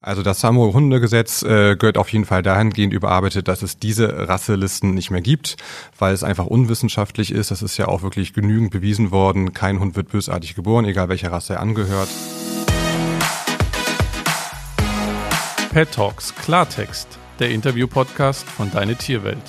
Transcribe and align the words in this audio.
Also 0.00 0.22
das 0.22 0.44
Hamburger 0.44 0.74
Hundegesetz 0.74 1.42
äh, 1.42 1.74
gehört 1.74 1.98
auf 1.98 2.08
jeden 2.10 2.24
Fall 2.24 2.44
dahingehend 2.44 2.92
überarbeitet, 2.92 3.48
dass 3.48 3.62
es 3.62 3.80
diese 3.80 4.28
Rasselisten 4.28 4.94
nicht 4.94 5.10
mehr 5.10 5.20
gibt, 5.20 5.56
weil 5.98 6.14
es 6.14 6.22
einfach 6.22 6.46
unwissenschaftlich 6.46 7.32
ist. 7.32 7.50
Das 7.50 7.62
ist 7.62 7.76
ja 7.78 7.88
auch 7.88 8.02
wirklich 8.02 8.32
genügend 8.32 8.70
bewiesen 8.70 9.10
worden. 9.10 9.54
Kein 9.54 9.80
Hund 9.80 9.96
wird 9.96 10.08
bösartig 10.10 10.54
geboren, 10.54 10.84
egal 10.84 11.08
welcher 11.08 11.32
Rasse 11.32 11.54
er 11.54 11.60
angehört. 11.60 12.08
Pet 15.72 15.90
Talks 15.90 16.32
Klartext, 16.36 17.18
der 17.40 17.50
Interview-Podcast 17.50 18.48
von 18.48 18.70
Deine 18.70 18.94
Tierwelt. 18.94 19.42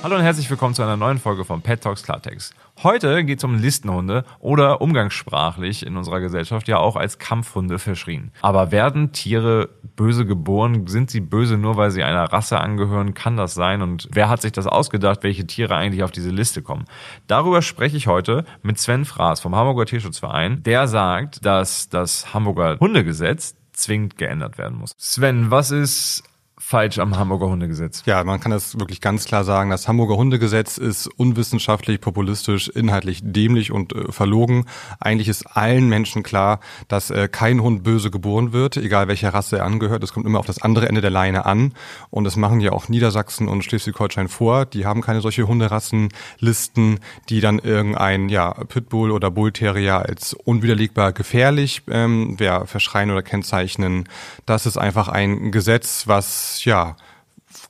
Hallo 0.00 0.14
und 0.14 0.22
herzlich 0.22 0.48
willkommen 0.48 0.74
zu 0.74 0.82
einer 0.82 0.96
neuen 0.96 1.18
Folge 1.18 1.44
von 1.44 1.60
Pet 1.60 1.82
Talks 1.82 2.04
Klartext. 2.04 2.54
Heute 2.84 3.24
geht 3.24 3.38
es 3.38 3.44
um 3.44 3.58
Listenhunde 3.58 4.24
oder 4.38 4.80
umgangssprachlich 4.80 5.84
in 5.84 5.96
unserer 5.96 6.20
Gesellschaft 6.20 6.68
ja 6.68 6.78
auch 6.78 6.94
als 6.94 7.18
Kampfhunde 7.18 7.80
verschrien. 7.80 8.30
Aber 8.40 8.70
werden 8.70 9.10
Tiere 9.10 9.70
böse 9.96 10.24
geboren? 10.24 10.86
Sind 10.86 11.10
sie 11.10 11.18
böse 11.18 11.58
nur, 11.58 11.76
weil 11.76 11.90
sie 11.90 12.04
einer 12.04 12.32
Rasse 12.32 12.60
angehören? 12.60 13.14
Kann 13.14 13.36
das 13.36 13.54
sein? 13.54 13.82
Und 13.82 14.08
wer 14.12 14.28
hat 14.28 14.40
sich 14.40 14.52
das 14.52 14.68
ausgedacht, 14.68 15.24
welche 15.24 15.48
Tiere 15.48 15.74
eigentlich 15.74 16.04
auf 16.04 16.12
diese 16.12 16.30
Liste 16.30 16.62
kommen? 16.62 16.84
Darüber 17.26 17.60
spreche 17.60 17.96
ich 17.96 18.06
heute 18.06 18.44
mit 18.62 18.78
Sven 18.78 19.04
Fraß 19.04 19.40
vom 19.40 19.56
Hamburger 19.56 19.86
Tierschutzverein. 19.86 20.62
Der 20.62 20.86
sagt, 20.86 21.44
dass 21.44 21.88
das 21.88 22.32
Hamburger 22.32 22.78
Hundegesetz 22.78 23.56
zwingend 23.72 24.16
geändert 24.16 24.58
werden 24.58 24.78
muss. 24.78 24.92
Sven, 24.96 25.50
was 25.50 25.72
ist 25.72 26.22
falsch 26.60 26.98
am 26.98 27.16
Hamburger 27.16 27.48
Hundegesetz? 27.48 28.02
Ja, 28.06 28.22
man 28.24 28.40
kann 28.40 28.50
das 28.50 28.78
wirklich 28.78 29.00
ganz 29.00 29.24
klar 29.24 29.44
sagen. 29.44 29.70
Das 29.70 29.88
Hamburger 29.88 30.16
Hundegesetz 30.16 30.78
ist 30.78 31.06
unwissenschaftlich, 31.06 32.00
populistisch, 32.00 32.68
inhaltlich 32.68 33.20
dämlich 33.22 33.72
und 33.72 33.94
äh, 33.94 34.12
verlogen. 34.12 34.66
Eigentlich 35.00 35.28
ist 35.28 35.46
allen 35.46 35.88
Menschen 35.88 36.22
klar, 36.22 36.60
dass 36.88 37.10
äh, 37.10 37.28
kein 37.28 37.62
Hund 37.62 37.82
böse 37.84 38.10
geboren 38.10 38.52
wird, 38.52 38.76
egal 38.76 39.08
welcher 39.08 39.34
Rasse 39.34 39.58
er 39.58 39.64
angehört. 39.64 40.02
Es 40.02 40.12
kommt 40.12 40.26
immer 40.26 40.38
auf 40.38 40.46
das 40.46 40.62
andere 40.62 40.88
Ende 40.88 41.00
der 41.00 41.10
Leine 41.10 41.46
an. 41.46 41.74
Und 42.10 42.24
das 42.24 42.36
machen 42.36 42.60
ja 42.60 42.72
auch 42.72 42.88
Niedersachsen 42.88 43.48
und 43.48 43.64
Schleswig-Holstein 43.64 44.28
vor. 44.28 44.66
Die 44.66 44.86
haben 44.86 45.00
keine 45.00 45.20
solche 45.20 45.46
Hunderassenlisten, 45.46 47.00
die 47.28 47.40
dann 47.40 47.58
irgendein 47.58 48.28
ja, 48.28 48.52
Pitbull 48.52 49.10
oder 49.10 49.30
Bullterrier 49.30 49.96
als 49.98 50.34
unwiderlegbar 50.34 51.12
gefährlich 51.12 51.82
ähm, 51.88 52.36
ja, 52.40 52.64
verschreien 52.64 53.10
oder 53.10 53.22
kennzeichnen. 53.22 54.08
Das 54.46 54.66
ist 54.66 54.76
einfach 54.76 55.08
ein 55.08 55.52
Gesetz, 55.52 56.06
was 56.06 56.47
ja 56.64 56.96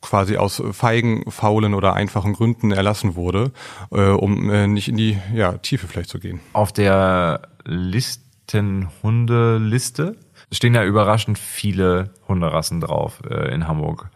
quasi 0.01 0.37
aus 0.37 0.63
feigen, 0.73 1.31
faulen 1.31 1.75
oder 1.75 1.95
einfachen 1.95 2.33
Gründen 2.33 2.73
erlassen 2.73 3.15
wurde, 3.17 3.53
äh, 3.91 4.11
um 4.11 4.49
äh, 4.51 4.67
nicht 4.67 4.89
in 4.89 4.97
die 4.97 5.19
ja, 5.35 5.59
Tiefe 5.59 5.87
vielleicht 5.87 6.09
zu 6.11 6.19
gehen. 6.19 6.41
Auf 6.53 6.73
der 6.73 7.43
Listenhundeliste 7.65 10.17
stehen 10.53 10.75
ja 10.75 10.85
überraschend 10.85 11.39
viele 11.39 12.11
Hunderassen 12.27 12.81
drauf 12.81 13.21
äh, 13.29 13.55
in 13.55 13.69
Hamburg. 13.69 14.09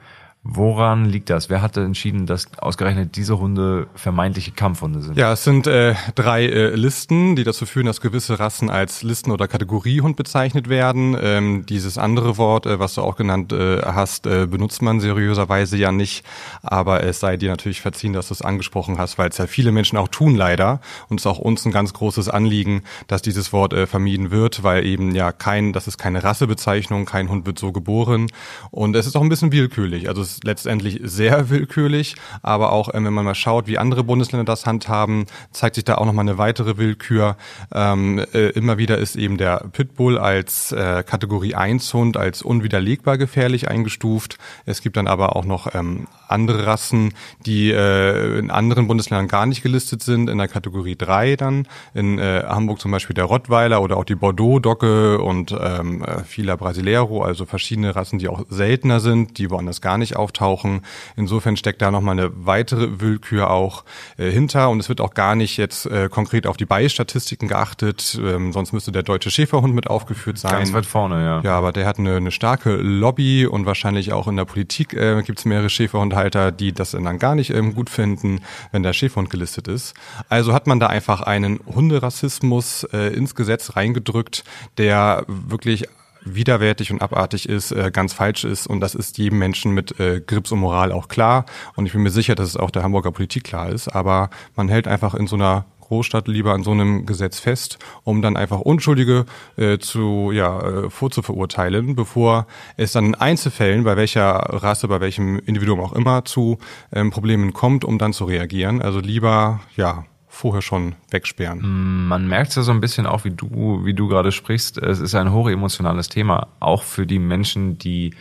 Woran 0.44 1.04
liegt 1.04 1.30
das? 1.30 1.50
Wer 1.50 1.62
hatte 1.62 1.82
entschieden, 1.82 2.26
dass 2.26 2.48
ausgerechnet 2.58 3.14
diese 3.14 3.38
Hunde 3.38 3.86
vermeintliche 3.94 4.50
Kampfhunde 4.50 5.00
sind? 5.00 5.16
Ja, 5.16 5.32
es 5.32 5.44
sind 5.44 5.68
äh, 5.68 5.94
drei 6.16 6.46
äh, 6.46 6.74
Listen, 6.74 7.36
die 7.36 7.44
dazu 7.44 7.64
führen, 7.64 7.86
dass 7.86 8.00
gewisse 8.00 8.40
Rassen 8.40 8.68
als 8.68 9.04
Listen- 9.04 9.30
oder 9.30 9.46
Kategoriehund 9.46 10.16
bezeichnet 10.16 10.68
werden. 10.68 11.16
Ähm, 11.20 11.64
dieses 11.66 11.96
andere 11.96 12.38
Wort, 12.38 12.66
äh, 12.66 12.80
was 12.80 12.94
du 12.94 13.02
auch 13.02 13.14
genannt 13.14 13.52
äh, 13.52 13.82
hast, 13.82 14.26
äh, 14.26 14.48
benutzt 14.48 14.82
man 14.82 14.98
seriöserweise 14.98 15.76
ja 15.76 15.92
nicht. 15.92 16.24
Aber 16.64 17.04
es 17.04 17.20
sei 17.20 17.36
dir 17.36 17.50
natürlich 17.50 17.80
verziehen, 17.80 18.12
dass 18.12 18.26
du 18.26 18.34
es 18.34 18.42
angesprochen 18.42 18.98
hast, 18.98 19.18
weil 19.18 19.28
es 19.28 19.38
ja 19.38 19.46
viele 19.46 19.70
Menschen 19.70 19.96
auch 19.96 20.08
tun 20.08 20.34
leider. 20.34 20.80
Und 21.08 21.20
es 21.20 21.22
ist 21.22 21.30
auch 21.30 21.38
uns 21.38 21.64
ein 21.66 21.72
ganz 21.72 21.92
großes 21.92 22.28
Anliegen, 22.28 22.82
dass 23.06 23.22
dieses 23.22 23.52
Wort 23.52 23.74
äh, 23.74 23.86
vermieden 23.86 24.32
wird, 24.32 24.64
weil 24.64 24.84
eben 24.86 25.14
ja 25.14 25.30
kein, 25.30 25.72
das 25.72 25.86
ist 25.86 25.98
keine 25.98 26.24
Rassebezeichnung, 26.24 27.04
kein 27.04 27.28
Hund 27.28 27.46
wird 27.46 27.60
so 27.60 27.70
geboren. 27.70 28.26
Und 28.72 28.96
es 28.96 29.06
ist 29.06 29.16
auch 29.16 29.22
ein 29.22 29.28
bisschen 29.28 29.52
willkürlich. 29.52 30.08
Also 30.08 30.31
ist 30.32 30.44
letztendlich 30.44 31.00
sehr 31.02 31.50
willkürlich, 31.50 32.16
aber 32.42 32.72
auch 32.72 32.92
ähm, 32.94 33.04
wenn 33.04 33.12
man 33.12 33.24
mal 33.24 33.34
schaut, 33.34 33.66
wie 33.66 33.78
andere 33.78 34.04
Bundesländer 34.04 34.44
das 34.44 34.66
handhaben, 34.66 35.26
zeigt 35.52 35.76
sich 35.76 35.84
da 35.84 35.96
auch 35.96 36.06
nochmal 36.06 36.24
eine 36.24 36.38
weitere 36.38 36.76
Willkür. 36.76 37.36
Ähm, 37.74 38.18
äh, 38.32 38.48
immer 38.50 38.78
wieder 38.78 38.98
ist 38.98 39.16
eben 39.16 39.36
der 39.36 39.64
Pitbull 39.72 40.18
als 40.18 40.72
äh, 40.72 41.02
Kategorie 41.06 41.54
1 41.54 41.92
Hund 41.94 42.16
als 42.16 42.42
unwiderlegbar 42.42 43.18
gefährlich 43.18 43.68
eingestuft. 43.68 44.38
Es 44.66 44.80
gibt 44.80 44.96
dann 44.96 45.06
aber 45.06 45.36
auch 45.36 45.44
noch 45.44 45.74
ähm, 45.74 46.06
andere 46.28 46.66
Rassen, 46.66 47.14
die 47.46 47.70
äh, 47.70 48.38
in 48.38 48.50
anderen 48.50 48.88
Bundesländern 48.88 49.28
gar 49.28 49.46
nicht 49.46 49.62
gelistet 49.62 50.02
sind, 50.02 50.28
in 50.28 50.38
der 50.38 50.48
Kategorie 50.48 50.96
3 50.96 51.36
dann. 51.36 51.68
In 51.94 52.18
äh, 52.18 52.44
Hamburg 52.46 52.80
zum 52.80 52.90
Beispiel 52.90 53.14
der 53.14 53.24
Rottweiler 53.24 53.82
oder 53.82 53.96
auch 53.96 54.04
die 54.04 54.14
Bordeaux-Docke 54.14 55.20
und 55.20 55.54
ähm, 55.58 56.02
äh, 56.02 56.24
Fila 56.24 56.56
Brasileiro, 56.56 57.22
also 57.22 57.44
verschiedene 57.44 57.94
Rassen, 57.94 58.18
die 58.18 58.28
auch 58.28 58.44
seltener 58.48 59.00
sind, 59.00 59.38
die 59.38 59.50
woanders 59.50 59.80
gar 59.80 59.98
nicht 59.98 60.16
auftauchen. 60.22 60.82
Insofern 61.16 61.56
steckt 61.56 61.82
da 61.82 61.90
nochmal 61.90 62.18
eine 62.18 62.30
weitere 62.34 63.00
Willkür 63.00 63.50
auch 63.50 63.84
äh, 64.16 64.30
hinter 64.30 64.70
und 64.70 64.80
es 64.80 64.88
wird 64.88 65.00
auch 65.00 65.14
gar 65.14 65.34
nicht 65.34 65.56
jetzt 65.56 65.86
äh, 65.86 66.08
konkret 66.08 66.46
auf 66.46 66.56
die 66.56 66.64
Beistatistiken 66.64 67.48
geachtet, 67.48 68.18
ähm, 68.22 68.52
sonst 68.52 68.72
müsste 68.72 68.92
der 68.92 69.02
deutsche 69.02 69.30
Schäferhund 69.30 69.74
mit 69.74 69.88
aufgeführt 69.88 70.38
sein. 70.38 70.52
Ganz 70.52 70.72
weit 70.72 70.86
vorne, 70.86 71.22
ja. 71.22 71.40
Ja, 71.42 71.58
aber 71.58 71.72
der 71.72 71.86
hat 71.86 71.98
eine, 71.98 72.16
eine 72.16 72.30
starke 72.30 72.76
Lobby 72.76 73.46
und 73.46 73.66
wahrscheinlich 73.66 74.12
auch 74.12 74.28
in 74.28 74.36
der 74.36 74.44
Politik 74.44 74.94
äh, 74.94 75.22
gibt 75.22 75.40
es 75.40 75.44
mehrere 75.44 75.68
Schäferhundhalter, 75.68 76.52
die 76.52 76.72
das 76.72 76.92
dann 76.92 77.18
gar 77.18 77.34
nicht 77.34 77.50
ähm, 77.50 77.74
gut 77.74 77.90
finden, 77.90 78.40
wenn 78.70 78.82
der 78.82 78.92
Schäferhund 78.92 79.30
gelistet 79.30 79.68
ist. 79.68 79.94
Also 80.28 80.52
hat 80.52 80.66
man 80.66 80.80
da 80.80 80.86
einfach 80.86 81.20
einen 81.20 81.60
Hunderassismus 81.66 82.84
äh, 82.92 83.14
ins 83.14 83.34
Gesetz 83.34 83.76
reingedrückt, 83.76 84.44
der 84.78 85.24
wirklich 85.26 85.88
widerwärtig 86.24 86.92
und 86.92 87.02
abartig 87.02 87.48
ist, 87.48 87.72
äh, 87.72 87.90
ganz 87.92 88.12
falsch 88.12 88.44
ist. 88.44 88.66
Und 88.66 88.80
das 88.80 88.94
ist 88.94 89.18
jedem 89.18 89.38
Menschen 89.38 89.72
mit 89.72 89.98
äh, 90.00 90.20
Grips 90.20 90.52
und 90.52 90.60
Moral 90.60 90.92
auch 90.92 91.08
klar. 91.08 91.46
Und 91.76 91.86
ich 91.86 91.92
bin 91.92 92.02
mir 92.02 92.10
sicher, 92.10 92.34
dass 92.34 92.48
es 92.48 92.56
auch 92.56 92.70
der 92.70 92.82
Hamburger 92.82 93.12
Politik 93.12 93.44
klar 93.44 93.68
ist, 93.68 93.88
aber 93.88 94.30
man 94.56 94.68
hält 94.68 94.88
einfach 94.88 95.14
in 95.14 95.26
so 95.26 95.36
einer 95.36 95.66
Großstadt 95.92 96.26
lieber 96.26 96.54
an 96.54 96.62
so 96.62 96.70
einem 96.70 97.04
Gesetz 97.04 97.38
fest, 97.38 97.78
um 98.02 98.22
dann 98.22 98.38
einfach 98.38 98.60
Unschuldige 98.60 99.26
äh, 99.58 99.76
zu 99.76 100.30
ja 100.32 100.58
äh, 100.60 100.90
vorzuverurteilen, 100.90 101.94
bevor 101.94 102.46
es 102.78 102.92
dann 102.92 103.04
in 103.04 103.14
Einzelfällen 103.14 103.84
bei 103.84 103.94
welcher 103.98 104.30
Rasse, 104.30 104.88
bei 104.88 105.02
welchem 105.02 105.38
Individuum 105.40 105.80
auch 105.80 105.92
immer 105.92 106.24
zu 106.24 106.56
ähm, 106.94 107.10
Problemen 107.10 107.52
kommt, 107.52 107.84
um 107.84 107.98
dann 107.98 108.14
zu 108.14 108.24
reagieren. 108.24 108.80
Also 108.80 109.00
lieber 109.00 109.60
ja 109.76 110.06
vorher 110.32 110.62
schon 110.62 110.94
wegsperren. 111.10 112.08
Man 112.08 112.26
merkt 112.26 112.56
ja 112.56 112.62
so 112.62 112.72
ein 112.72 112.80
bisschen 112.80 113.06
auch, 113.06 113.24
wie 113.24 113.30
du, 113.30 113.84
wie 113.84 113.92
du 113.92 114.08
gerade 114.08 114.32
sprichst. 114.32 114.78
Es 114.78 114.98
ist 114.98 115.14
ein 115.14 115.30
hochemotionales 115.30 116.08
Thema, 116.08 116.48
auch 116.58 116.82
für 116.82 117.06
die 117.06 117.18
Menschen, 117.18 117.76
die 117.76 118.14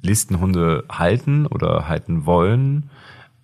Listenhunde 0.00 0.84
halten 0.90 1.46
oder 1.46 1.88
halten 1.88 2.26
wollen 2.26 2.90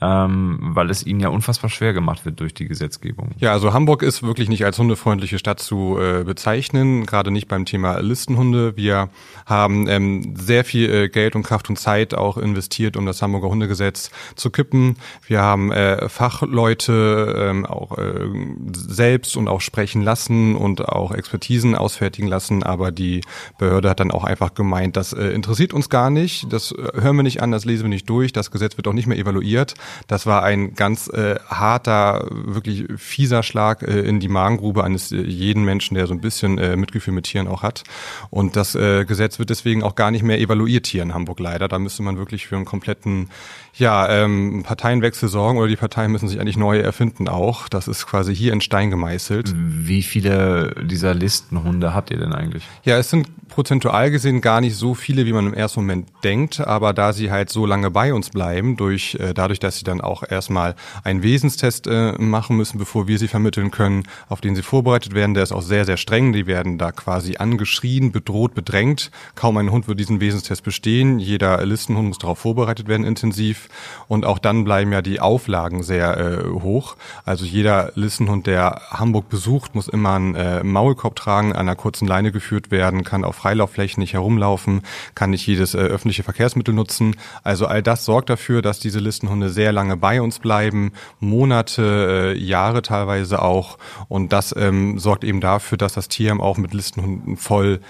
ähm, 0.01 0.59
weil 0.61 0.91
es 0.91 1.05
ihnen 1.05 1.21
ja 1.21 1.29
unfassbar 1.29 1.69
schwer 1.69 1.93
gemacht 1.93 2.25
wird 2.25 2.41
durch 2.41 2.55
die 2.55 2.67
Gesetzgebung. 2.67 3.31
Ja, 3.39 3.53
also 3.53 3.73
Hamburg 3.73 4.03
ist 4.03 4.23
wirklich 4.23 4.49
nicht 4.49 4.65
als 4.65 4.79
hundefreundliche 4.79 5.39
Stadt 5.39 5.61
zu 5.61 5.99
äh, 5.99 6.25
bezeichnen, 6.25 7.05
gerade 7.05 7.31
nicht 7.31 7.49
beim 7.49 7.67
Thema 7.67 7.99
Listenhunde. 8.01 8.77
Wir 8.77 9.11
haben 9.47 9.89
ähm, 9.89 10.35
sehr 10.37 10.65
viel 10.65 10.91
äh, 10.91 11.09
Geld 11.09 11.37
und 11.37 11.43
Kraft 11.43 11.69
und 11.69 11.79
Zeit 11.79 12.15
auch 12.15 12.39
investiert, 12.39 12.97
um 12.97 13.05
das 13.05 13.21
Hamburger 13.21 13.49
Hundegesetz 13.49 14.11
zu 14.37 14.51
kippen. 14.51 14.97
Wir 15.27 15.43
haben 15.43 15.71
äh, 15.71 16.09
Fachleute 16.09 17.35
ähm, 17.39 17.67
auch 17.67 17.99
äh, 17.99 18.29
selbst 18.73 19.37
und 19.37 19.49
auch 19.49 19.61
sprechen 19.61 20.03
lassen 20.03 20.57
und 20.57 20.89
auch 20.89 21.13
Expertisen 21.13 21.75
ausfertigen 21.75 22.29
lassen, 22.29 22.63
aber 22.63 22.91
die 22.91 23.21
Behörde 23.59 23.91
hat 23.91 24.01
dann 24.01 24.11
auch 24.11 24.25
einfach 24.25 24.55
gemeint, 24.55 24.97
das 24.97 25.13
äh, 25.13 25.27
interessiert 25.29 25.75
uns 25.75 25.91
gar 25.91 26.09
nicht, 26.11 26.53
das 26.53 26.73
äh, 26.73 27.01
hören 27.01 27.17
wir 27.17 27.23
nicht 27.23 27.43
an, 27.43 27.51
das 27.51 27.65
lesen 27.65 27.85
wir 27.85 27.89
nicht 27.91 28.09
durch, 28.09 28.33
das 28.33 28.51
Gesetz 28.51 28.77
wird 28.77 28.89
auch 28.89 28.93
nicht 28.93 29.07
mehr 29.07 29.19
evaluiert. 29.19 29.75
Das 30.07 30.27
war 30.27 30.43
ein 30.43 30.75
ganz 30.75 31.09
äh, 31.09 31.37
harter, 31.49 32.27
wirklich 32.31 32.87
fieser 32.97 33.43
Schlag 33.43 33.83
äh, 33.83 34.01
in 34.01 34.21
die 34.21 34.29
Magengrube 34.29 34.85
eines 34.85 35.13
äh, 35.13 35.21
jeden 35.21 35.65
Menschen, 35.65 35.95
der 35.95 36.07
so 36.07 36.15
ein 36.15 36.21
bisschen 36.21 36.59
äh, 36.59 36.77
Mitgefühl 36.77 37.15
mit 37.15 37.25
Tieren 37.25 37.49
auch 37.49 37.63
hat. 37.63 37.85
Und 38.31 38.57
das 38.57 38.75
äh, 38.75 39.05
Gesetz 39.05 39.39
wird 39.39 39.51
deswegen 39.51 39.83
auch 39.83 39.95
gar 39.95 40.11
nicht 40.11 40.23
mehr 40.23 40.41
evaluiert 40.41 40.87
hier 40.87 41.03
in 41.03 41.15
Hamburg 41.15 41.41
leider. 41.41 41.69
Da 41.69 41.79
müsste 41.79 42.03
man 42.03 42.19
wirklich 42.19 42.47
für 42.47 42.57
einen 42.57 42.65
kompletten 42.65 43.31
ja, 43.75 44.09
ähm, 44.09 44.63
Parteienwechsel 44.65 45.29
sorgen 45.29 45.59
oder 45.59 45.69
die 45.69 45.77
Parteien 45.77 46.13
müssen 46.13 46.29
sich 46.29 46.41
eigentlich 46.41 46.57
neu 46.57 46.79
erfinden 46.79 47.29
auch. 47.29 47.69
Das 47.69 47.89
ist 47.89 48.07
quasi 48.07 48.35
hier 48.35 48.53
in 48.53 48.61
Stein 48.61 48.91
gemeißelt. 48.91 49.55
Wie 49.57 50.03
viele 50.03 50.75
dieser 50.83 51.15
Listenhunde 51.15 51.95
habt 51.95 52.11
ihr 52.11 52.19
denn 52.19 52.33
eigentlich? 52.33 52.65
Ja, 52.85 52.99
es 52.99 53.11
sind 53.11 53.29
prozentual 53.49 54.11
gesehen 54.11 54.41
gar 54.41 54.61
nicht 54.61 54.77
so 54.77 54.95
viele, 54.95 55.27
wie 55.27 55.33
man 55.33 55.47
im 55.47 55.55
ersten 55.55 55.81
Moment 55.81 56.09
denkt, 56.25 56.61
aber 56.61 56.93
da 56.93 57.13
sie 57.13 57.31
halt 57.31 57.51
so 57.51 57.67
lange 57.67 57.91
bei 57.91 58.15
uns 58.15 58.31
bleiben, 58.31 58.77
durch 58.77 59.17
äh, 59.21 59.35
dadurch, 59.35 59.59
dass 59.59 59.77
sie 59.77 59.85
dann 59.85 60.01
auch 60.01 60.23
erstmal 60.29 60.75
einen 61.05 61.23
Wesenstest 61.23 61.87
äh, 61.87 62.13
machen 62.13 62.57
müssen, 62.57 62.79
bevor 62.79 63.09
wir 63.09 63.19
sie 63.19 63.29
vermitteln 63.29 63.71
können, 63.71 64.05
auf 64.29 64.41
den 64.41 64.55
sie 64.55 64.63
vorbereitet 64.63 65.15
werden. 65.15 65.35
Der 65.35 65.43
ist 65.43 65.53
auch 65.53 65.63
sehr, 65.63 65.85
sehr 65.85 65.97
streng. 65.97 66.33
Die 66.33 66.47
werden 66.47 66.79
da 66.79 66.93
quasi 66.93 67.37
angeschrien, 67.37 68.13
bedroht, 68.13 68.55
bedrängt. 68.55 69.11
Kaum 69.35 69.57
ein 69.57 69.71
Hund 69.71 69.89
wird 69.89 70.01
diesen 70.01 70.21
Wesenstest 70.21 70.63
bestehen. 70.63 71.19
Jeder 71.19 71.65
Listenhund 71.67 72.09
muss 72.09 72.19
darauf 72.19 72.39
vorbereitet 72.39 72.89
werden 72.89 73.05
intensiv. 73.05 73.60
Und 74.09 74.25
auch 74.25 74.39
dann 74.39 74.65
bleiben 74.65 74.93
ja 74.93 75.03
die 75.03 75.21
Auflagen 75.21 75.83
sehr 75.83 76.19
äh, 76.19 76.49
hoch. 76.49 76.97
Also 77.25 77.45
jeder 77.45 77.93
Listenhund, 77.95 78.47
der 78.47 78.83
Hamburg 78.91 79.29
besucht, 79.29 79.75
muss 79.75 79.89
immer 79.89 80.15
einen 80.15 80.35
äh, 80.35 80.65
Maulkorb 80.65 81.17
tragen, 81.17 81.53
an 81.53 81.61
einer 81.61 81.77
kurzen 81.77 82.07
Leine 82.07 82.33
geführt 82.33 82.71
werden, 82.71 83.05
kann 83.05 83.25
auf 83.25 83.37
Freilaufflächen 83.37 84.01
nicht 84.01 84.15
herumlaufen, 84.15 84.83
kann 85.15 85.31
nicht 85.31 85.47
jedes 85.47 85.75
äh, 85.75 85.79
öffentliche 85.79 86.23
Verkehrsmittel 86.23 86.75
nutzen. 86.75 87.17
Also 87.43 87.67
all 87.67 87.83
das 87.83 88.05
sorgt 88.05 88.31
dafür, 88.31 88.63
dass 88.63 88.81
diese 88.81 88.99
Listenhunde 88.99 89.51
sehr 89.51 89.73
lange 89.73 89.97
bei 89.97 90.21
uns 90.21 90.39
bleiben, 90.39 90.93
Monate, 91.21 92.35
äh, 92.35 92.39
Jahre 92.39 92.83
teilweise 92.83 93.43
auch. 93.43 93.79
Und 94.09 94.33
das 94.33 94.55
ähm, 94.57 94.99
sorgt 94.99 95.25
eben 95.25 95.41
dafür, 95.41 95.79
dass 95.79 95.93
das 95.95 96.09
Tierheim 96.09 96.41
auch 96.41 96.57
mit 96.57 96.75
Listenhunden 96.75 97.37
voll, 97.37 97.81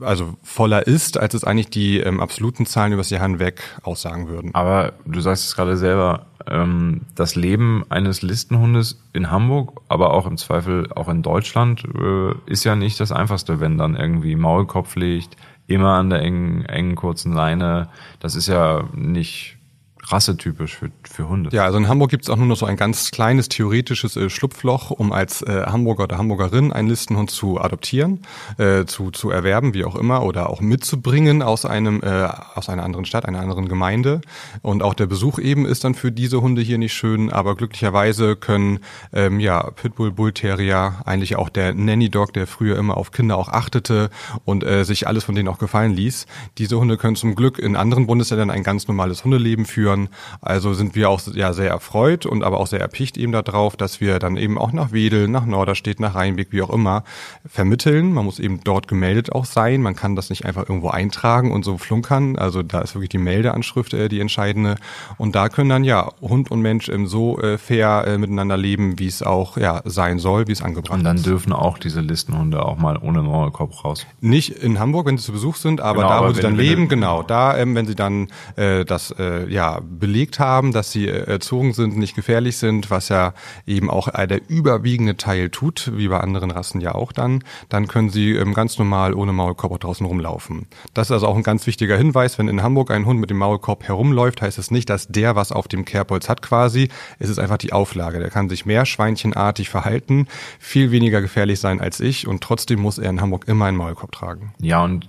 also 0.00 0.34
voller 0.42 0.86
ist, 0.86 1.18
als 1.18 1.34
es 1.34 1.44
eigentlich 1.44 1.70
die 1.70 1.98
ähm, 1.98 2.20
absoluten 2.20 2.66
Zahlen 2.66 2.92
übers 2.92 3.10
Jahr 3.10 3.22
hinweg 3.22 3.62
aussagen 3.82 4.28
würden. 4.28 4.54
Aber 4.54 4.92
du 5.12 5.20
sagst 5.20 5.44
es 5.44 5.54
gerade 5.54 5.76
selber, 5.76 6.26
ähm, 6.46 7.02
das 7.14 7.34
Leben 7.34 7.84
eines 7.88 8.22
Listenhundes 8.22 9.02
in 9.12 9.30
Hamburg, 9.30 9.80
aber 9.88 10.12
auch 10.12 10.26
im 10.26 10.36
Zweifel 10.36 10.92
auch 10.92 11.08
in 11.08 11.22
Deutschland, 11.22 11.84
äh, 11.84 12.34
ist 12.46 12.64
ja 12.64 12.76
nicht 12.76 12.98
das 13.00 13.12
Einfachste, 13.12 13.60
wenn 13.60 13.78
dann 13.78 13.96
irgendwie 13.96 14.36
Maulkopf 14.36 14.96
liegt, 14.96 15.36
immer 15.66 15.94
an 15.94 16.10
der 16.10 16.20
engen, 16.20 16.64
engen 16.66 16.96
kurzen 16.96 17.32
Leine. 17.32 17.88
Das 18.20 18.34
ist 18.34 18.48
ja 18.48 18.84
nicht 18.94 19.58
rassetypisch 20.04 20.76
für, 20.76 20.90
für 21.08 21.28
Hunde. 21.28 21.50
Ja, 21.52 21.64
also 21.64 21.78
in 21.78 21.88
Hamburg 21.88 22.10
gibt 22.10 22.24
es 22.24 22.30
auch 22.30 22.36
nur 22.36 22.46
noch 22.46 22.56
so 22.56 22.66
ein 22.66 22.76
ganz 22.76 23.10
kleines 23.10 23.48
theoretisches 23.48 24.16
äh, 24.16 24.28
Schlupfloch, 24.28 24.90
um 24.90 25.12
als 25.12 25.42
äh, 25.42 25.64
Hamburger 25.66 26.04
oder 26.04 26.18
Hamburgerin 26.18 26.72
einen 26.72 26.88
Listenhund 26.88 27.30
zu 27.30 27.60
adoptieren, 27.60 28.20
äh, 28.58 28.84
zu, 28.84 29.10
zu 29.10 29.30
erwerben, 29.30 29.74
wie 29.74 29.84
auch 29.84 29.94
immer, 29.94 30.24
oder 30.24 30.50
auch 30.50 30.60
mitzubringen 30.60 31.42
aus 31.42 31.64
einem 31.64 32.02
äh, 32.02 32.28
aus 32.54 32.68
einer 32.68 32.82
anderen 32.82 33.04
Stadt, 33.04 33.26
einer 33.26 33.40
anderen 33.40 33.68
Gemeinde. 33.68 34.20
Und 34.60 34.82
auch 34.82 34.94
der 34.94 35.06
Besuch 35.06 35.38
eben 35.38 35.66
ist 35.66 35.84
dann 35.84 35.94
für 35.94 36.10
diese 36.10 36.42
Hunde 36.42 36.62
hier 36.62 36.78
nicht 36.78 36.94
schön, 36.94 37.30
aber 37.30 37.54
glücklicherweise 37.54 38.34
können 38.36 38.80
ähm, 39.12 39.38
ja 39.38 39.70
Pitbull, 39.70 40.10
Bull 40.10 40.32
Terrier, 40.32 41.02
eigentlich 41.04 41.36
auch 41.36 41.48
der 41.48 41.74
Nanny 41.74 42.10
Dog, 42.10 42.32
der 42.32 42.46
früher 42.46 42.76
immer 42.76 42.96
auf 42.96 43.12
Kinder 43.12 43.36
auch 43.36 43.48
achtete 43.48 44.10
und 44.44 44.64
äh, 44.64 44.84
sich 44.84 45.06
alles 45.06 45.24
von 45.24 45.34
denen 45.34 45.48
auch 45.48 45.58
gefallen 45.58 45.92
ließ. 45.92 46.26
Diese 46.58 46.78
Hunde 46.78 46.96
können 46.96 47.16
zum 47.16 47.34
Glück 47.34 47.58
in 47.58 47.76
anderen 47.76 48.06
Bundesländern 48.06 48.50
ein 48.50 48.64
ganz 48.64 48.88
normales 48.88 49.24
Hundeleben 49.24 49.64
führen 49.64 49.91
führen. 49.92 50.08
Also 50.40 50.74
sind 50.74 50.94
wir 50.94 51.10
auch 51.10 51.20
ja 51.32 51.52
sehr 51.52 51.70
erfreut 51.70 52.26
und 52.26 52.42
aber 52.42 52.58
auch 52.58 52.66
sehr 52.66 52.80
erpicht 52.80 53.16
eben 53.16 53.32
darauf, 53.32 53.76
dass 53.76 54.00
wir 54.00 54.18
dann 54.18 54.36
eben 54.36 54.58
auch 54.58 54.72
nach 54.72 54.92
Wedel, 54.92 55.28
nach 55.28 55.46
Norderstedt, 55.46 56.00
nach 56.00 56.14
Rheinbeck, 56.14 56.48
wie 56.50 56.62
auch 56.62 56.70
immer, 56.70 57.04
vermitteln. 57.46 58.12
Man 58.12 58.24
muss 58.24 58.38
eben 58.38 58.60
dort 58.64 58.88
gemeldet 58.88 59.32
auch 59.32 59.44
sein. 59.44 59.82
Man 59.82 59.96
kann 59.96 60.16
das 60.16 60.30
nicht 60.30 60.44
einfach 60.44 60.68
irgendwo 60.68 60.88
eintragen 60.88 61.52
und 61.52 61.64
so 61.64 61.78
flunkern. 61.78 62.36
Also 62.36 62.62
da 62.62 62.80
ist 62.80 62.94
wirklich 62.94 63.10
die 63.10 63.18
Meldeanschrift 63.18 63.94
äh, 63.94 64.08
die 64.08 64.20
entscheidende. 64.20 64.76
Und 65.18 65.34
da 65.34 65.48
können 65.48 65.70
dann 65.70 65.84
ja 65.84 66.10
Hund 66.20 66.50
und 66.50 66.60
Mensch 66.60 66.88
ähm, 66.88 67.06
so 67.06 67.38
äh, 67.40 67.58
fair 67.58 68.04
äh, 68.06 68.18
miteinander 68.18 68.56
leben, 68.56 68.98
wie 68.98 69.06
es 69.06 69.22
auch 69.22 69.56
ja 69.56 69.82
sein 69.84 70.18
soll, 70.18 70.48
wie 70.48 70.52
es 70.52 70.62
angebracht 70.62 70.92
ist. 70.92 70.98
Und 70.98 71.04
dann 71.04 71.16
ist. 71.16 71.26
dürfen 71.26 71.52
auch 71.52 71.78
diese 71.78 72.00
Listenhunde 72.00 72.64
auch 72.64 72.78
mal 72.78 72.96
ohne 72.96 73.22
Maulkorb 73.22 73.84
raus. 73.84 74.06
Nicht 74.20 74.50
in 74.50 74.78
Hamburg, 74.78 75.06
wenn 75.06 75.18
sie 75.18 75.24
zu 75.24 75.32
Besuch 75.32 75.56
sind, 75.56 75.80
aber 75.80 76.02
genau, 76.02 76.08
da, 76.08 76.20
wo 76.20 76.24
aber 76.24 76.34
sie 76.34 76.40
dann 76.40 76.56
leben, 76.56 76.88
genau, 76.88 77.22
da, 77.22 77.56
ähm, 77.56 77.74
wenn 77.74 77.86
sie 77.86 77.94
dann 77.94 78.28
äh, 78.56 78.84
das 78.84 79.14
äh, 79.18 79.48
ja 79.48 79.81
belegt 79.82 80.38
haben, 80.38 80.72
dass 80.72 80.92
sie 80.92 81.08
äh, 81.08 81.26
erzogen 81.26 81.72
sind, 81.72 81.96
nicht 81.96 82.14
gefährlich 82.14 82.56
sind, 82.56 82.90
was 82.90 83.08
ja 83.08 83.34
eben 83.66 83.90
auch 83.90 84.08
der 84.08 84.48
überwiegende 84.48 85.16
Teil 85.16 85.50
tut, 85.50 85.92
wie 85.94 86.08
bei 86.08 86.20
anderen 86.20 86.50
Rassen 86.50 86.80
ja 86.80 86.94
auch 86.94 87.12
dann, 87.12 87.44
dann 87.68 87.88
können 87.88 88.10
sie 88.10 88.32
ähm, 88.32 88.54
ganz 88.54 88.78
normal 88.78 89.14
ohne 89.14 89.32
Maulkorb 89.32 89.80
draußen 89.80 90.06
rumlaufen. 90.06 90.66
Das 90.94 91.08
ist 91.08 91.12
also 91.12 91.26
auch 91.26 91.36
ein 91.36 91.42
ganz 91.42 91.66
wichtiger 91.66 91.96
Hinweis, 91.96 92.38
wenn 92.38 92.48
in 92.48 92.62
Hamburg 92.62 92.90
ein 92.90 93.06
Hund 93.06 93.20
mit 93.20 93.30
dem 93.30 93.38
Maulkorb 93.38 93.84
herumläuft, 93.84 94.42
heißt 94.42 94.58
es 94.58 94.70
nicht, 94.70 94.90
dass 94.90 95.08
der 95.08 95.36
was 95.36 95.52
auf 95.52 95.68
dem 95.68 95.84
Kerbholz 95.84 96.28
hat 96.28 96.42
quasi, 96.42 96.88
es 97.18 97.28
ist 97.28 97.38
einfach 97.38 97.58
die 97.58 97.72
Auflage. 97.72 98.18
Der 98.18 98.30
kann 98.30 98.48
sich 98.48 98.66
mehr 98.66 98.86
schweinchenartig 98.86 99.68
verhalten, 99.68 100.26
viel 100.58 100.90
weniger 100.90 101.20
gefährlich 101.20 101.60
sein 101.60 101.80
als 101.80 102.00
ich 102.00 102.26
und 102.26 102.42
trotzdem 102.42 102.80
muss 102.80 102.98
er 102.98 103.10
in 103.10 103.20
Hamburg 103.20 103.48
immer 103.48 103.66
einen 103.66 103.76
Maulkorb 103.76 104.12
tragen. 104.12 104.54
Ja, 104.60 104.84
und 104.84 105.08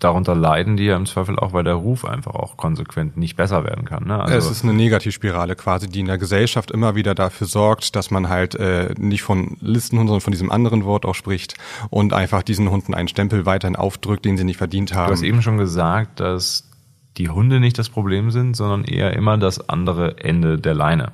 darunter 0.00 0.34
leiden 0.34 0.76
die 0.76 0.84
ja 0.84 0.96
im 0.96 1.06
Zweifel 1.06 1.38
auch, 1.38 1.52
weil 1.52 1.62
der 1.62 1.74
Ruf 1.74 2.04
einfach 2.04 2.34
auch 2.34 2.56
konsequent 2.56 3.16
nicht 3.16 3.36
besser 3.36 3.64
werden 3.64 3.84
kann. 3.84 4.06
Ne? 4.06 4.18
Also 4.18 4.50
es 4.50 4.58
ist 4.58 4.64
eine 4.64 4.72
Negativspirale 4.72 5.54
quasi, 5.54 5.88
die 5.88 6.00
in 6.00 6.06
der 6.06 6.18
Gesellschaft 6.18 6.70
immer 6.70 6.94
wieder 6.94 7.14
dafür 7.14 7.46
sorgt, 7.46 7.94
dass 7.94 8.10
man 8.10 8.28
halt 8.28 8.54
äh, 8.54 8.94
nicht 8.98 9.22
von 9.22 9.56
Listenhunden, 9.60 10.08
sondern 10.08 10.22
von 10.22 10.32
diesem 10.32 10.50
anderen 10.50 10.84
Wort 10.84 11.04
auch 11.04 11.14
spricht 11.14 11.54
und 11.90 12.12
einfach 12.12 12.42
diesen 12.42 12.70
Hunden 12.70 12.94
einen 12.94 13.08
Stempel 13.08 13.46
weiterhin 13.46 13.76
aufdrückt, 13.76 14.24
den 14.24 14.36
sie 14.36 14.44
nicht 14.44 14.56
verdient 14.56 14.94
haben. 14.94 15.08
Du 15.08 15.12
hast 15.12 15.22
eben 15.22 15.42
schon 15.42 15.58
gesagt, 15.58 16.20
dass 16.20 16.68
die 17.16 17.28
Hunde 17.28 17.60
nicht 17.60 17.78
das 17.78 17.90
Problem 17.90 18.30
sind, 18.30 18.56
sondern 18.56 18.84
eher 18.84 19.12
immer 19.12 19.36
das 19.36 19.68
andere 19.68 20.18
Ende 20.18 20.58
der 20.58 20.74
Leine. 20.74 21.12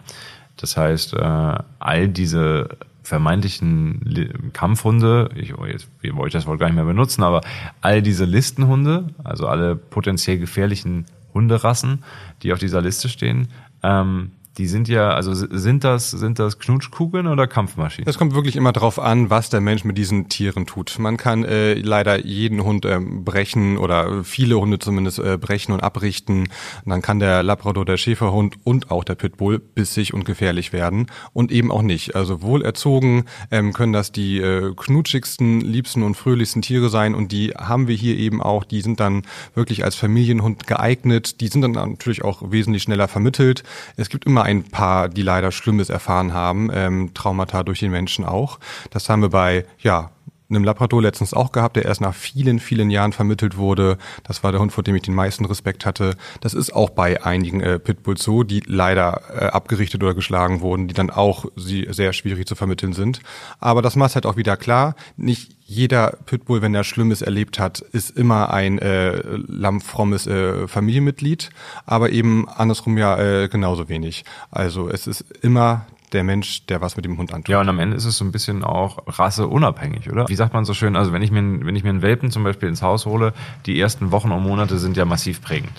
Das 0.57 0.77
heißt, 0.77 1.15
äh, 1.15 1.59
all 1.79 2.09
diese 2.09 2.69
vermeintlichen 3.07 4.51
Kampfhunde, 4.53 5.31
ich, 5.37 5.57
oh, 5.57 5.65
jetzt 5.65 5.89
wollte 6.03 6.27
ich 6.27 6.33
das 6.33 6.47
Wort 6.47 6.59
gar 6.59 6.67
nicht 6.67 6.75
mehr 6.75 6.85
benutzen, 6.85 7.23
aber 7.23 7.41
all 7.81 8.03
diese 8.03 8.25
Listenhunde, 8.25 9.15
also 9.23 9.47
alle 9.47 9.77
potenziell 9.77 10.39
gefährlichen 10.39 11.07
Hunderassen, 11.33 12.03
die 12.43 12.53
auf 12.53 12.59
dieser 12.59 12.83
Liste 12.83 13.09
stehen, 13.09 13.49
ähm, 13.85 14.33
die 14.59 14.67
sind 14.67 14.89
ja, 14.89 15.11
also 15.11 15.35
sind 15.35 15.85
das, 15.85 16.11
sind 16.11 16.39
das 16.39 16.59
Knutschkugeln 16.59 17.27
oder 17.27 17.47
Kampfmaschinen? 17.47 18.09
Es 18.09 18.17
kommt 18.17 18.35
wirklich 18.35 18.57
immer 18.57 18.73
darauf 18.73 18.99
an, 18.99 19.29
was 19.29 19.51
der 19.51 19.61
Mensch 19.61 19.85
mit 19.85 19.99
diesen 19.99 20.29
Tieren 20.29 20.67
tut. 20.67 20.99
Man 20.99 21.19
kann 21.19 21.45
äh, 21.45 21.75
leider 21.75 22.25
jeden 22.25 22.65
Hund 22.65 22.87
äh, 22.87 22.99
brechen 22.99 23.77
oder 23.77 24.25
viele 24.25 24.59
Hunde 24.59 24.79
zumindest 24.79 25.19
äh, 25.19 25.37
brechen 25.37 25.73
und 25.73 25.83
abrichten. 25.83 26.49
Und 26.85 26.91
dann 26.91 27.03
kann 27.03 27.19
der 27.19 27.43
Labrador, 27.43 27.85
der 27.85 27.99
Schäferhund 27.99 28.57
und 28.65 28.91
auch 28.91 29.05
der 29.05 29.15
Pitbull 29.15 29.59
bissig 29.59 30.15
und 30.15 30.25
gefährlich 30.25 30.73
werden 30.73 31.07
und 31.35 31.53
eben 31.53 31.71
auch 31.71 31.83
nicht. 31.83 32.17
Also 32.17 32.41
wohl 32.41 32.63
erzogen 32.63 33.27
ähm, 33.51 33.75
können 33.75 33.93
das 33.93 34.11
die 34.11 34.39
äh, 34.39 34.73
knutschigsten, 34.75 35.61
liebsten 35.61 36.03
und 36.03 36.17
fröhlichsten 36.17 36.63
Tiere 36.63 36.89
sein 36.89 37.15
und 37.15 37.31
die 37.31 37.51
haben 37.51 37.89
wir 37.89 37.95
hier 37.95 38.17
eben 38.17 38.41
auch. 38.41 38.65
Die 38.65 38.81
sind 38.81 39.01
dann 39.01 39.23
wirklich 39.55 39.85
als 39.85 39.97
Familienhund 39.97 40.67
geeignet. 40.67 41.43
Die 41.43 41.49
sind 41.49 41.61
dann 41.61 41.73
natürlich 41.73 42.25
auch 42.25 42.51
wesentlich 42.51 42.85
schneller 42.85 43.09
vermittelt. 43.09 43.63
Es 43.97 44.09
gibt 44.09 44.25
immer 44.25 44.46
ein 44.47 44.63
paar, 44.63 45.09
die 45.09 45.23
leider 45.23 45.51
Schlimmes 45.51 45.91
erfahren 45.91 46.33
haben, 46.33 46.71
ähm, 46.73 47.11
Traumata 47.15 47.65
durch 47.65 47.81
den 47.81 47.91
Menschen 47.91 48.25
auch. 48.25 48.61
Das 48.91 49.09
haben 49.09 49.23
wir 49.23 49.29
bei, 49.29 49.67
ja, 49.81 50.13
einem 50.49 50.65
Labrador 50.65 51.03
letztens 51.03 51.35
auch 51.35 51.53
gehabt, 51.53 51.77
der 51.77 51.85
erst 51.85 52.01
nach 52.01 52.15
vielen, 52.15 52.59
vielen 52.61 52.91
Jahren 52.91 53.13
vermittelt 53.13 53.57
wurde. 53.57 53.99
Das 54.25 54.43
war 54.43 54.53
der 54.53 54.61
Hund, 54.61 54.73
vor 54.73 54.85
dem 54.85 54.95
ich 54.95 55.03
den 55.03 55.15
meisten 55.15 55.45
Respekt 55.45 55.87
hatte. 55.87 56.17
Das 56.41 56.55
ist 56.55 56.75
auch 56.75 56.91
bei 56.91 57.25
einigen 57.25 57.61
äh, 57.61 57.79
Pitbulls 57.79 58.23
so, 58.23 58.43
die 58.43 58.63
leider 58.67 59.23
äh, 59.35 59.45
abgerichtet 59.47 60.03
oder 60.03 60.15
geschlagen 60.15 60.61
wurden, 60.61 60.89
die 60.89 60.95
dann 60.95 61.11
auch 61.11 61.47
sie 61.57 61.87
sehr 61.91 62.13
schwierig 62.13 62.47
zu 62.47 62.55
vermitteln 62.55 62.93
sind. 62.93 63.21
Aber 63.59 63.83
das 63.83 63.97
macht 63.97 64.15
halt 64.15 64.27
auch 64.27 64.37
wieder 64.37 64.57
klar, 64.57 64.95
nicht 65.17 65.57
jeder 65.69 66.17
Pitbull, 66.27 66.63
wenn 66.63 66.75
er 66.77 66.85
Schlimmes 66.85 67.23
erlebt 67.23 67.59
hat, 67.59 67.81
ist 67.81 68.17
immer 68.17 68.53
ein 68.53 68.79
äh, 68.79 69.21
lammfrommes 69.49 70.29
äh, 70.29 70.69
Familienmitglied, 70.69 71.51
aber 71.85 72.11
eben 72.11 72.49
andersrum 72.49 72.97
ja 72.97 73.19
äh, 73.19 73.49
genauso 73.49 73.89
wenig. 73.89 74.25
Also 74.53 74.89
es 74.89 75.09
ist 75.09 75.25
immer 75.43 75.87
der 76.13 76.25
Mensch, 76.25 76.67
der 76.67 76.81
was 76.81 76.97
mit 76.97 77.05
dem 77.05 77.19
Hund 77.19 77.33
antut. 77.33 77.49
Ja, 77.49 77.61
und 77.61 77.69
am 77.69 77.79
Ende 77.79 77.97
ist 77.97 78.05
es 78.05 78.17
so 78.17 78.25
ein 78.25 78.33
bisschen 78.33 78.65
auch 78.65 79.03
rasseunabhängig, 79.07 80.11
oder? 80.11 80.29
Wie 80.29 80.35
sagt 80.35 80.55
man 80.55 80.65
so 80.65 80.75
schön, 80.75 80.97
also 80.97 81.13
wenn 81.13 81.23
ich 81.23 81.31
mir, 81.31 81.43
wenn 81.65 81.77
ich 81.77 81.85
mir 81.85 81.91
einen 81.91 82.03
Welpen 82.03 82.31
zum 82.31 82.45
Beispiel 82.45 82.69
ins 82.69 82.83
Haus 82.83 83.07
hole, 83.07 83.33
die 83.67 83.79
ersten 83.79 84.13
Wochen 84.13 84.31
und 84.33 84.43
Monate 84.43 84.79
sind 84.79 84.97
ja 84.97 85.05
massiv 85.05 85.43
prägend. 85.43 85.73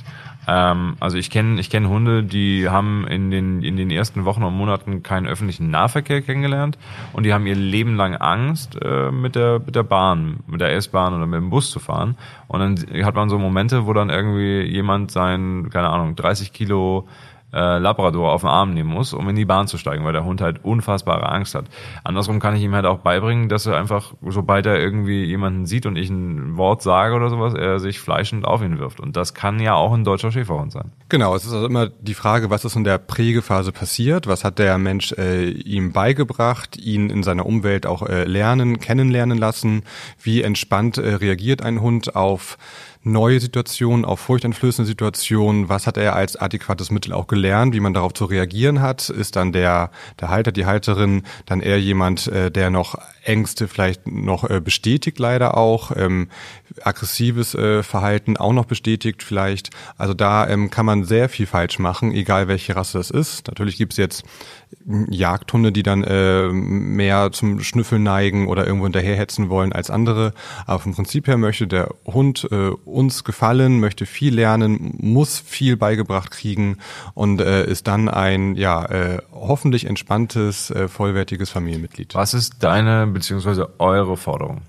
Ähm, 0.47 0.95
also 1.01 1.17
ich 1.17 1.29
kenne 1.29 1.59
ich 1.59 1.69
kenn 1.69 1.89
Hunde, 1.89 2.23
die 2.23 2.69
haben 2.69 3.05
in 3.05 3.29
den, 3.29 3.61
in 3.61 3.75
den 3.75 3.91
ersten 3.91 4.23
Wochen 4.23 4.43
und 4.43 4.55
Monaten 4.55 5.03
keinen 5.03 5.27
öffentlichen 5.27 5.69
Nahverkehr 5.69 6.21
kennengelernt 6.21 6.77
und 7.11 7.23
die 7.23 7.33
haben 7.33 7.45
ihr 7.47 7.55
Leben 7.55 7.95
lang 7.95 8.15
Angst, 8.15 8.77
äh, 8.81 9.11
mit, 9.11 9.35
der, 9.35 9.59
mit 9.59 9.75
der 9.75 9.83
Bahn, 9.83 10.39
mit 10.47 10.61
der 10.61 10.73
S-Bahn 10.73 11.13
oder 11.13 11.27
mit 11.27 11.37
dem 11.37 11.49
Bus 11.49 11.69
zu 11.69 11.79
fahren. 11.79 12.15
Und 12.47 12.59
dann 12.61 13.05
hat 13.05 13.15
man 13.15 13.29
so 13.29 13.37
Momente, 13.37 13.85
wo 13.85 13.93
dann 13.93 14.09
irgendwie 14.09 14.61
jemand 14.61 15.11
sein, 15.11 15.69
keine 15.69 15.89
Ahnung, 15.89 16.15
30 16.15 16.53
Kilo 16.53 17.07
äh, 17.53 17.77
Labrador 17.77 18.33
auf 18.33 18.41
den 18.41 18.49
Arm 18.49 18.73
nehmen 18.73 18.89
muss, 18.89 19.13
um 19.13 19.27
in 19.29 19.35
die 19.35 19.45
Bahn 19.45 19.67
zu 19.67 19.77
steigen, 19.77 20.03
weil 20.03 20.13
der 20.13 20.25
Hund 20.25 20.41
halt 20.41 20.63
unfassbare 20.63 21.29
Angst 21.29 21.55
hat. 21.55 21.65
Andersrum 22.03 22.39
kann 22.39 22.55
ich 22.55 22.61
ihm 22.61 22.75
halt 22.75 22.85
auch 22.85 22.99
beibringen, 22.99 23.49
dass 23.49 23.65
er 23.65 23.77
einfach, 23.77 24.13
sobald 24.21 24.65
er 24.65 24.79
irgendwie 24.79 25.23
jemanden 25.23 25.65
sieht 25.65 25.85
und 25.85 25.95
ich 25.95 26.09
ein 26.09 26.57
Wort 26.57 26.81
sage 26.81 27.15
oder 27.15 27.29
sowas, 27.29 27.53
er 27.53 27.79
sich 27.79 27.99
fleischend 27.99 28.45
auf 28.45 28.61
ihn 28.61 28.79
wirft. 28.79 28.99
Und 28.99 29.15
das 29.15 29.33
kann 29.33 29.59
ja 29.59 29.75
auch 29.75 29.93
ein 29.93 30.03
deutscher 30.03 30.31
Schäferhund 30.31 30.71
sein. 30.71 30.91
Genau, 31.09 31.35
es 31.35 31.45
ist 31.45 31.53
also 31.53 31.67
immer 31.67 31.87
die 31.87 32.13
Frage, 32.13 32.49
was 32.49 32.65
ist 32.65 32.75
in 32.75 32.83
der 32.83 32.97
Prägephase 32.97 33.71
passiert, 33.71 34.27
was 34.27 34.43
hat 34.43 34.59
der 34.59 34.77
Mensch 34.77 35.13
äh, 35.13 35.49
ihm 35.49 35.93
beigebracht, 35.93 36.77
ihn 36.77 37.09
in 37.09 37.23
seiner 37.23 37.45
Umwelt 37.45 37.85
auch 37.85 38.03
äh, 38.03 38.25
lernen, 38.25 38.79
kennenlernen 38.79 39.37
lassen, 39.37 39.83
wie 40.21 40.41
entspannt 40.41 40.97
äh, 40.97 41.15
reagiert 41.15 41.61
ein 41.61 41.81
Hund 41.81 42.15
auf 42.15 42.57
neue 43.03 43.39
Situationen, 43.39 44.05
auf 44.05 44.19
furchteinflößende 44.19 44.87
Situationen, 44.87 45.69
was 45.69 45.87
hat 45.87 45.97
er 45.97 46.15
als 46.15 46.35
adäquates 46.35 46.91
Mittel 46.91 47.13
auch 47.13 47.27
gelernt, 47.27 47.73
wie 47.73 47.79
man 47.79 47.93
darauf 47.93 48.13
zu 48.13 48.25
reagieren 48.25 48.81
hat. 48.81 49.09
Ist 49.09 49.35
dann 49.35 49.51
der, 49.51 49.91
der 50.19 50.29
Halter, 50.29 50.51
die 50.51 50.65
Halterin 50.65 51.23
dann 51.45 51.61
eher 51.61 51.79
jemand, 51.79 52.27
äh, 52.27 52.51
der 52.51 52.69
noch 52.69 52.97
Ängste 53.23 53.67
vielleicht 53.67 54.07
noch 54.07 54.49
äh, 54.49 54.61
bestätigt, 54.61 55.19
leider 55.19 55.57
auch, 55.57 55.91
ähm, 55.95 56.29
aggressives 56.81 57.55
äh, 57.55 57.83
Verhalten 57.83 58.37
auch 58.37 58.53
noch 58.53 58.65
bestätigt 58.65 59.23
vielleicht. 59.23 59.69
Also 59.97 60.13
da 60.13 60.47
ähm, 60.47 60.69
kann 60.69 60.85
man 60.85 61.03
sehr 61.03 61.29
viel 61.29 61.45
falsch 61.45 61.79
machen, 61.79 62.11
egal 62.11 62.47
welche 62.47 62.75
Rasse 62.75 62.97
das 62.97 63.11
ist. 63.11 63.47
Natürlich 63.47 63.77
gibt's 63.77 63.97
jetzt 63.97 64.23
Jagdhunde, 65.09 65.71
die 65.71 65.83
dann 65.83 66.03
äh, 66.03 66.47
mehr 66.49 67.31
zum 67.31 67.61
Schnüffeln 67.61 68.03
neigen 68.03 68.47
oder 68.47 68.65
irgendwo 68.65 68.85
hinterherhetzen 68.85 69.49
wollen 69.49 69.73
als 69.73 69.89
andere. 69.89 70.33
Aber 70.65 70.79
vom 70.79 70.95
Prinzip 70.95 71.27
her 71.27 71.37
möchte 71.37 71.67
der 71.67 71.89
Hund 72.05 72.47
äh, 72.51 72.69
uns 72.85 73.23
gefallen, 73.23 73.79
möchte 73.79 74.05
viel 74.05 74.35
lernen, 74.35 74.95
muss 74.99 75.39
viel 75.39 75.77
beigebracht 75.77 76.31
kriegen 76.31 76.77
und 77.13 77.41
äh, 77.41 77.65
ist 77.65 77.87
dann 77.87 78.09
ein 78.09 78.55
ja 78.55 78.85
äh, 78.85 79.17
hoffentlich 79.33 79.85
entspanntes, 79.85 80.71
äh, 80.71 80.87
vollwertiges 80.87 81.49
Familienmitglied. 81.49 82.15
Was 82.15 82.33
ist 82.33 82.63
deine 82.63 83.07
beziehungsweise 83.07 83.79
eure 83.79 84.17
Forderung? 84.17 84.61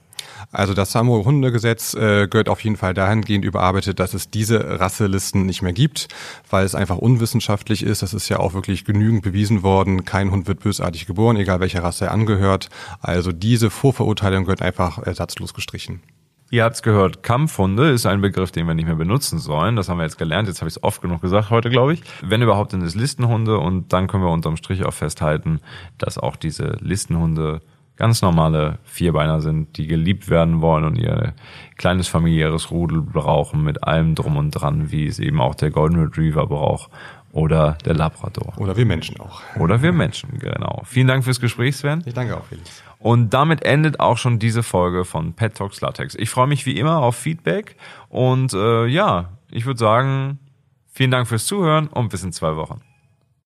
Also 0.52 0.74
das 0.74 0.92
Samoa-Hundegesetz 0.92 1.94
äh, 1.94 2.28
gehört 2.28 2.48
auf 2.48 2.62
jeden 2.64 2.76
Fall 2.76 2.94
dahingehend 2.94 3.44
überarbeitet, 3.44 4.00
dass 4.00 4.14
es 4.14 4.30
diese 4.30 4.80
Rasselisten 4.80 5.46
nicht 5.46 5.62
mehr 5.62 5.72
gibt, 5.72 6.08
weil 6.50 6.64
es 6.64 6.74
einfach 6.74 6.98
unwissenschaftlich 6.98 7.82
ist. 7.82 8.02
Das 8.02 8.14
ist 8.14 8.28
ja 8.28 8.38
auch 8.38 8.54
wirklich 8.54 8.84
genügend 8.84 9.22
bewiesen 9.22 9.62
worden. 9.62 10.04
Kein 10.04 10.30
Hund 10.30 10.46
wird 10.46 10.60
bösartig 10.60 11.06
geboren, 11.06 11.36
egal 11.36 11.60
welcher 11.60 11.82
Rasse 11.82 12.06
er 12.06 12.12
angehört. 12.12 12.68
Also 13.00 13.32
diese 13.32 13.70
Vorverurteilung 13.70 14.44
gehört 14.44 14.62
einfach 14.62 14.98
ersatzlos 14.98 15.54
gestrichen. 15.54 16.02
Ihr 16.50 16.64
habt's 16.64 16.82
gehört, 16.82 17.22
Kampfhunde 17.22 17.90
ist 17.90 18.06
ein 18.06 18.22
Begriff, 18.22 18.50
den 18.50 18.66
wir 18.66 18.72
nicht 18.72 18.86
mehr 18.86 18.94
benutzen 18.94 19.38
sollen. 19.38 19.76
Das 19.76 19.90
haben 19.90 19.98
wir 19.98 20.04
jetzt 20.04 20.16
gelernt. 20.16 20.48
Jetzt 20.48 20.62
habe 20.62 20.68
ich 20.68 20.76
es 20.76 20.82
oft 20.82 21.02
genug 21.02 21.20
gesagt 21.20 21.50
heute, 21.50 21.68
glaube 21.68 21.92
ich. 21.92 22.02
Wenn 22.22 22.40
überhaupt, 22.40 22.72
dann 22.72 22.80
ist 22.80 22.94
Listenhunde 22.94 23.58
und 23.58 23.92
dann 23.92 24.06
können 24.06 24.22
wir 24.22 24.30
unterm 24.30 24.56
Strich 24.56 24.82
auch 24.86 24.94
festhalten, 24.94 25.60
dass 25.98 26.16
auch 26.16 26.36
diese 26.36 26.78
Listenhunde 26.80 27.60
ganz 27.98 28.22
normale 28.22 28.78
Vierbeiner 28.84 29.40
sind, 29.40 29.76
die 29.76 29.86
geliebt 29.86 30.30
werden 30.30 30.60
wollen 30.60 30.84
und 30.84 30.96
ihr 30.96 31.34
kleines 31.76 32.08
familiäres 32.08 32.70
Rudel 32.70 33.02
brauchen 33.02 33.62
mit 33.62 33.84
allem 33.84 34.14
drum 34.14 34.36
und 34.36 34.52
dran, 34.52 34.90
wie 34.90 35.06
es 35.06 35.18
eben 35.18 35.40
auch 35.40 35.56
der 35.56 35.70
Golden 35.70 35.98
Retriever 35.98 36.46
braucht 36.46 36.90
oder 37.32 37.76
der 37.84 37.94
Labrador. 37.94 38.54
Oder 38.56 38.76
wir 38.76 38.86
Menschen 38.86 39.20
auch. 39.20 39.42
Oder 39.58 39.82
wir 39.82 39.92
Menschen, 39.92 40.38
genau. 40.38 40.82
Vielen 40.84 41.08
Dank 41.08 41.24
fürs 41.24 41.40
Gespräch, 41.40 41.76
Sven. 41.76 42.02
Ich 42.06 42.14
danke 42.14 42.36
auch, 42.36 42.44
Felix. 42.44 42.82
Und 43.00 43.34
damit 43.34 43.64
endet 43.64 44.00
auch 44.00 44.16
schon 44.16 44.38
diese 44.38 44.62
Folge 44.62 45.04
von 45.04 45.34
Pet 45.34 45.56
Talks 45.56 45.80
Latex. 45.80 46.14
Ich 46.14 46.30
freue 46.30 46.46
mich 46.46 46.66
wie 46.66 46.78
immer 46.78 46.98
auf 46.98 47.16
Feedback 47.16 47.76
und 48.08 48.54
äh, 48.54 48.86
ja, 48.86 49.30
ich 49.50 49.66
würde 49.66 49.78
sagen, 49.78 50.38
vielen 50.86 51.10
Dank 51.10 51.26
fürs 51.26 51.46
Zuhören 51.46 51.88
und 51.88 52.10
bis 52.10 52.22
in 52.22 52.32
zwei 52.32 52.56
Wochen. 52.56 52.80